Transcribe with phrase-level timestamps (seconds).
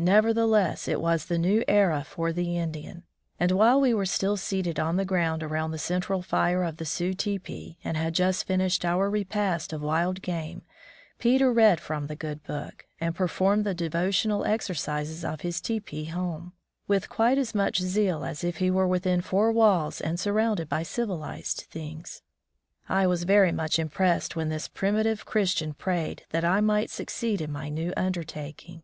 [0.00, 3.02] Neverthe less, it was the new era for the Indian;
[3.38, 6.86] and while we were still seated on the ground around the central fire of the
[6.86, 10.62] Sioux teepee, and had just finished our repast of wild game,
[11.18, 16.06] Peter read from the good book, and per formed the devotional exercises of his teepee
[16.06, 16.54] home,
[16.88, 20.82] with quite as much zeal as if he were within four walls and surrounded by
[20.82, 22.22] civilized things.
[22.88, 27.52] I was very much impressed when this primitive Christian prayed that I might succeed in
[27.52, 28.82] my new undertaking.